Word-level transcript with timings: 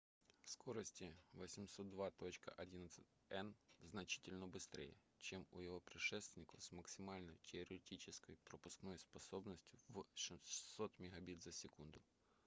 скорости 0.45 1.15
802.11n 1.33 3.53
значительно 3.83 4.47
быстрее 4.47 4.97
чем 5.19 5.45
у 5.51 5.59
его 5.59 5.79
предшественников 5.79 6.63
с 6.63 6.71
максимальной 6.71 7.37
теоретической 7.43 8.35
пропускной 8.45 8.97
способностью 8.97 9.77
в 9.89 10.03
600 10.15 10.91
мбит/с 10.97 11.67